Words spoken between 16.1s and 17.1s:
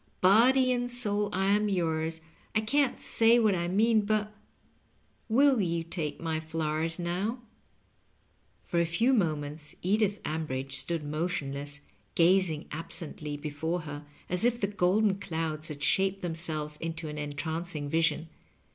themselves into